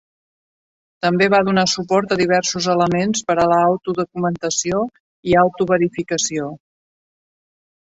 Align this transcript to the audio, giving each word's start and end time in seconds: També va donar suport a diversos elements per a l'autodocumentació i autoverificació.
També 1.05 1.27
va 1.33 1.41
donar 1.49 1.65
suport 1.73 2.15
a 2.15 2.17
diversos 2.21 2.69
elements 2.77 3.21
per 3.29 3.37
a 3.37 3.45
l'autodocumentació 3.53 4.83
i 5.35 5.39
autoverificació. 5.45 6.51